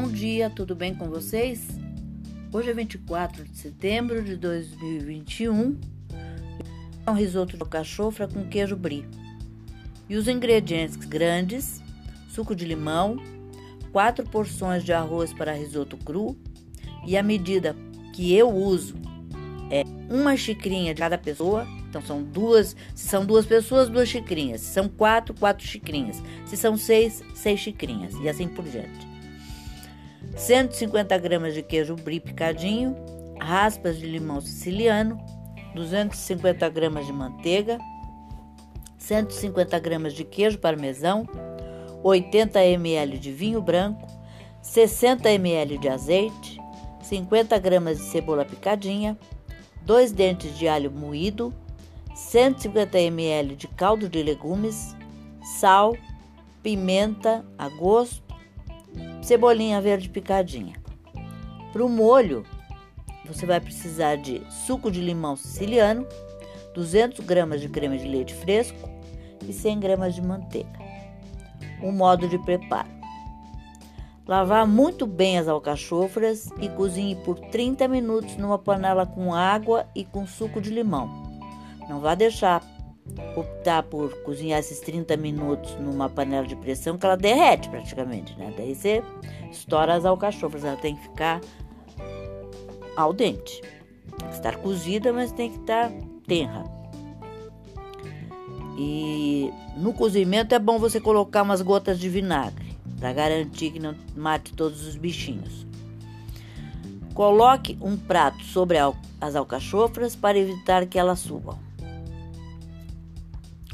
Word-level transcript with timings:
bom 0.00 0.08
dia, 0.08 0.48
tudo 0.48 0.74
bem 0.74 0.94
com 0.94 1.10
vocês? 1.10 1.68
Hoje 2.50 2.70
é 2.70 2.72
24 2.72 3.44
de 3.44 3.54
setembro 3.54 4.24
de 4.24 4.34
2021. 4.34 5.78
É 7.06 7.10
um 7.10 7.12
risoto 7.12 7.54
de 7.54 7.62
alcachofra 7.62 8.26
com 8.26 8.48
queijo 8.48 8.76
brie. 8.76 9.06
E 10.08 10.16
os 10.16 10.26
ingredientes 10.26 10.96
grandes: 10.96 11.82
suco 12.30 12.56
de 12.56 12.64
limão, 12.64 13.18
4 13.92 14.24
porções 14.24 14.84
de 14.84 14.90
arroz 14.90 15.34
para 15.34 15.52
risoto 15.52 15.98
cru 15.98 16.34
e 17.06 17.14
a 17.14 17.22
medida 17.22 17.76
que 18.14 18.34
eu 18.34 18.48
uso 18.48 18.94
é 19.70 19.84
uma 20.08 20.34
xicrinha 20.34 20.94
de 20.94 21.00
cada 21.02 21.18
pessoa. 21.18 21.66
Então 21.90 22.00
são 22.00 22.22
duas, 22.22 22.74
se 22.94 23.06
são 23.06 23.26
duas 23.26 23.44
pessoas, 23.44 23.90
duas 23.90 24.08
xicrinhas. 24.08 24.62
Se 24.62 24.72
são 24.72 24.88
quatro, 24.88 25.34
quatro 25.34 25.66
xicrinhas. 25.66 26.22
Se 26.46 26.56
são 26.56 26.74
seis, 26.78 27.22
seis 27.34 27.60
xicrinhas 27.60 28.14
e 28.14 28.30
assim 28.30 28.48
por 28.48 28.64
diante. 28.64 29.09
150 30.36 31.18
gramas 31.18 31.54
de 31.54 31.62
queijo 31.62 31.96
brie 31.96 32.20
picadinho, 32.20 32.96
raspas 33.38 33.98
de 33.98 34.06
limão 34.06 34.40
siciliano, 34.40 35.18
250 35.74 36.68
gramas 36.68 37.06
de 37.06 37.12
manteiga, 37.12 37.78
150 38.98 39.78
gramas 39.78 40.14
de 40.14 40.24
queijo 40.24 40.58
parmesão, 40.58 41.26
80 42.02 42.64
ml 42.64 43.18
de 43.18 43.32
vinho 43.32 43.60
branco, 43.60 44.06
60 44.62 45.30
ml 45.30 45.78
de 45.78 45.88
azeite, 45.88 46.60
50 47.02 47.58
gramas 47.58 47.98
de 47.98 48.04
cebola 48.04 48.44
picadinha, 48.44 49.18
2 49.82 50.12
dentes 50.12 50.56
de 50.56 50.68
alho 50.68 50.90
moído, 50.90 51.52
150 52.14 52.98
ml 52.98 53.56
de 53.56 53.66
caldo 53.68 54.08
de 54.08 54.22
legumes, 54.22 54.94
sal, 55.58 55.96
pimenta 56.62 57.44
a 57.58 57.68
gosto, 57.68 58.29
cebolinha 59.22 59.80
verde 59.80 60.08
picadinha. 60.08 60.74
Para 61.72 61.84
o 61.84 61.88
molho, 61.88 62.44
você 63.24 63.46
vai 63.46 63.60
precisar 63.60 64.16
de 64.16 64.42
suco 64.50 64.90
de 64.90 65.00
limão 65.00 65.36
siciliano, 65.36 66.06
200 66.74 67.24
gramas 67.24 67.60
de 67.60 67.68
creme 67.68 67.98
de 67.98 68.08
leite 68.08 68.34
fresco 68.34 68.88
e 69.46 69.52
100 69.52 69.80
gramas 69.80 70.14
de 70.14 70.22
manteiga. 70.22 70.78
O 71.82 71.92
modo 71.92 72.28
de 72.28 72.38
preparo: 72.38 72.88
lavar 74.26 74.66
muito 74.66 75.06
bem 75.06 75.38
as 75.38 75.48
alcachofras 75.48 76.50
e 76.60 76.68
cozinhe 76.68 77.16
por 77.16 77.38
30 77.38 77.86
minutos 77.88 78.36
numa 78.36 78.58
panela 78.58 79.06
com 79.06 79.34
água 79.34 79.86
e 79.94 80.04
com 80.04 80.26
suco 80.26 80.60
de 80.60 80.70
limão. 80.70 81.08
Não 81.88 82.00
vá 82.00 82.14
deixar 82.14 82.62
optar 83.36 83.82
por 83.84 84.12
cozinhar 84.22 84.58
esses 84.60 84.80
30 84.80 85.16
minutos 85.16 85.74
numa 85.78 86.08
panela 86.08 86.46
de 86.46 86.56
pressão 86.56 86.98
que 86.98 87.06
ela 87.06 87.16
derrete 87.16 87.68
praticamente, 87.68 88.36
né? 88.38 88.52
Daí 88.56 88.74
você 88.74 89.02
estoura 89.50 89.94
as 89.94 90.04
alcachofras, 90.04 90.64
ela 90.64 90.76
tem 90.76 90.96
que 90.96 91.02
ficar 91.02 91.40
ao 92.96 93.12
dente. 93.12 93.60
Estar 94.30 94.56
cozida, 94.56 95.12
mas 95.12 95.32
tem 95.32 95.50
que 95.50 95.58
estar 95.58 95.90
tenra. 96.26 96.64
E 98.76 99.50
no 99.76 99.92
cozimento 99.92 100.54
é 100.54 100.58
bom 100.58 100.78
você 100.78 101.00
colocar 101.00 101.42
umas 101.42 101.60
gotas 101.60 101.98
de 101.98 102.08
vinagre 102.08 102.76
para 102.98 103.12
garantir 103.12 103.72
que 103.72 103.78
não 103.78 103.94
mate 104.14 104.52
todos 104.52 104.86
os 104.86 104.96
bichinhos. 104.96 105.66
Coloque 107.14 107.76
um 107.80 107.96
prato 107.96 108.42
sobre 108.44 108.78
as 109.20 109.36
alcachofras 109.36 110.14
para 110.14 110.38
evitar 110.38 110.86
que 110.86 110.98
elas 110.98 111.18
subam. 111.18 111.69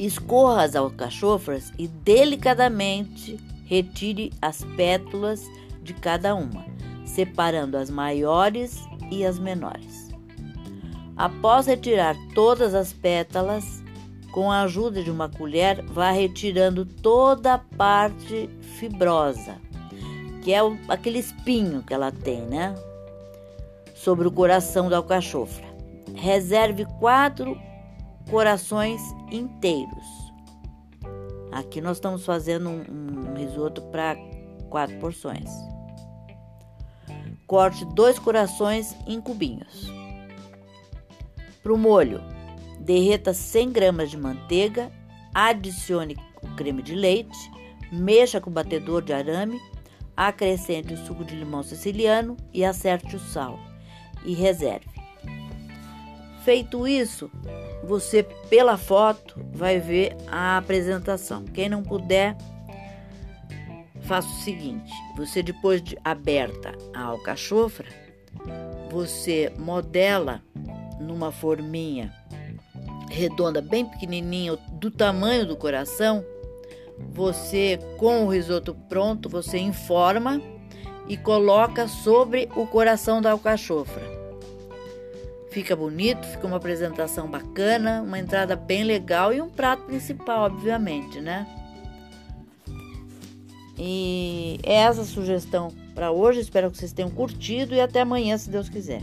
Escorra 0.00 0.62
as 0.62 0.74
alcachofras 0.74 1.74
e 1.78 1.86
delicadamente 1.86 3.38
retire 3.66 4.32
as 4.40 4.64
pétalas 4.74 5.44
de 5.82 5.92
cada 5.92 6.34
uma, 6.34 6.64
separando 7.04 7.76
as 7.76 7.90
maiores 7.90 8.80
e 9.10 9.26
as 9.26 9.38
menores. 9.38 10.08
Após 11.18 11.66
retirar 11.66 12.16
todas 12.34 12.74
as 12.74 12.94
pétalas, 12.94 13.82
com 14.32 14.50
a 14.50 14.62
ajuda 14.62 15.04
de 15.04 15.10
uma 15.10 15.28
colher, 15.28 15.84
vá 15.84 16.10
retirando 16.12 16.86
toda 16.86 17.52
a 17.52 17.58
parte 17.58 18.48
fibrosa, 18.78 19.58
que 20.40 20.50
é 20.50 20.62
o, 20.62 20.78
aquele 20.88 21.18
espinho 21.18 21.82
que 21.82 21.92
ela 21.92 22.10
tem, 22.10 22.40
né? 22.46 22.74
Sobre 23.94 24.26
o 24.26 24.32
coração 24.32 24.88
da 24.88 24.96
alcachofra. 24.96 25.66
Reserve 26.14 26.86
quatro 26.98 27.54
corações 28.28 29.00
inteiros. 29.30 30.06
Aqui 31.52 31.80
nós 31.80 31.96
estamos 31.96 32.24
fazendo 32.24 32.68
um, 32.68 33.30
um 33.30 33.34
risoto 33.34 33.82
para 33.82 34.16
quatro 34.68 34.96
porções. 34.98 35.50
Corte 37.46 37.84
dois 37.94 38.18
corações 38.18 38.96
em 39.06 39.20
cubinhos. 39.20 39.90
Para 41.62 41.72
o 41.72 41.78
molho, 41.78 42.20
derreta 42.78 43.34
100 43.34 43.72
gramas 43.72 44.10
de 44.10 44.16
manteiga, 44.16 44.90
adicione 45.34 46.16
o 46.42 46.48
creme 46.54 46.82
de 46.82 46.94
leite, 46.94 47.50
mexa 47.92 48.40
com 48.40 48.50
o 48.50 48.52
batedor 48.52 49.02
de 49.02 49.12
arame, 49.12 49.60
acrescente 50.16 50.94
o 50.94 51.06
suco 51.06 51.24
de 51.24 51.34
limão 51.34 51.62
siciliano 51.62 52.36
e 52.52 52.64
acerte 52.64 53.16
o 53.16 53.20
sal 53.20 53.58
e 54.24 54.34
reserve. 54.34 54.86
Feito 56.44 56.86
isso, 56.86 57.30
você 57.84 58.22
pela 58.22 58.76
foto 58.76 59.34
vai 59.52 59.78
ver 59.78 60.16
a 60.28 60.56
apresentação. 60.56 61.44
Quem 61.44 61.68
não 61.68 61.82
puder, 61.82 62.36
faça 64.02 64.28
o 64.28 64.42
seguinte: 64.42 64.92
você 65.16 65.42
depois 65.42 65.82
de 65.82 65.96
aberta 66.04 66.72
a 66.94 67.02
alcachofra, 67.02 67.88
você 68.90 69.52
modela 69.58 70.42
numa 71.00 71.32
forminha 71.32 72.12
redonda, 73.10 73.60
bem 73.60 73.84
pequenininha, 73.84 74.56
do 74.72 74.90
tamanho 74.90 75.46
do 75.46 75.56
coração. 75.56 76.24
Você 77.12 77.78
com 77.96 78.24
o 78.24 78.28
risoto 78.28 78.74
pronto, 78.88 79.28
você 79.28 79.58
informa 79.58 80.40
e 81.08 81.16
coloca 81.16 81.88
sobre 81.88 82.48
o 82.54 82.66
coração 82.66 83.20
da 83.20 83.32
alcachofra. 83.32 84.19
Fica 85.50 85.74
bonito, 85.74 86.24
fica 86.26 86.46
uma 86.46 86.58
apresentação 86.58 87.28
bacana, 87.28 88.02
uma 88.02 88.18
entrada 88.18 88.54
bem 88.54 88.84
legal 88.84 89.32
e 89.32 89.42
um 89.42 89.50
prato 89.50 89.82
principal, 89.84 90.44
obviamente, 90.44 91.20
né? 91.20 91.46
E 93.76 94.60
é 94.62 94.74
essa 94.74 95.04
sugestão 95.04 95.68
para 95.94 96.12
hoje. 96.12 96.40
Espero 96.40 96.70
que 96.70 96.78
vocês 96.78 96.92
tenham 96.92 97.10
curtido 97.10 97.74
e 97.74 97.80
até 97.80 98.02
amanhã, 98.02 98.38
se 98.38 98.48
Deus 98.48 98.68
quiser. 98.68 99.02